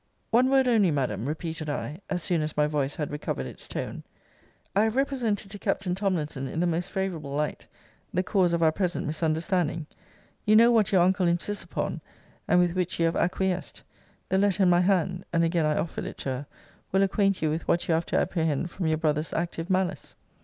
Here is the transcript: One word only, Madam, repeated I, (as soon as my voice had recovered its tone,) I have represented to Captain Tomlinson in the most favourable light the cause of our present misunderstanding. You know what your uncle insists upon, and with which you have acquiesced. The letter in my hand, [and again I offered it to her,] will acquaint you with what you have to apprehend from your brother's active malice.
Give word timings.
One 0.31 0.49
word 0.49 0.67
only, 0.67 0.89
Madam, 0.89 1.27
repeated 1.27 1.69
I, 1.69 2.01
(as 2.09 2.23
soon 2.23 2.41
as 2.41 2.57
my 2.57 2.65
voice 2.65 2.95
had 2.95 3.11
recovered 3.11 3.45
its 3.45 3.67
tone,) 3.67 4.01
I 4.75 4.83
have 4.85 4.95
represented 4.95 5.51
to 5.51 5.59
Captain 5.59 5.93
Tomlinson 5.93 6.47
in 6.47 6.59
the 6.59 6.65
most 6.65 6.89
favourable 6.89 7.29
light 7.35 7.67
the 8.11 8.23
cause 8.23 8.51
of 8.51 8.63
our 8.63 8.71
present 8.71 9.05
misunderstanding. 9.05 9.85
You 10.43 10.55
know 10.55 10.71
what 10.71 10.91
your 10.91 11.03
uncle 11.03 11.27
insists 11.27 11.63
upon, 11.63 12.01
and 12.47 12.59
with 12.59 12.71
which 12.71 12.97
you 12.99 13.05
have 13.05 13.15
acquiesced. 13.15 13.83
The 14.27 14.39
letter 14.39 14.63
in 14.63 14.71
my 14.71 14.81
hand, 14.81 15.23
[and 15.31 15.43
again 15.43 15.67
I 15.67 15.77
offered 15.77 16.05
it 16.05 16.17
to 16.21 16.29
her,] 16.29 16.45
will 16.91 17.03
acquaint 17.03 17.43
you 17.43 17.51
with 17.51 17.67
what 17.67 17.87
you 17.87 17.93
have 17.93 18.07
to 18.07 18.17
apprehend 18.17 18.71
from 18.71 18.87
your 18.87 18.97
brother's 18.97 19.33
active 19.33 19.69
malice. 19.69 20.15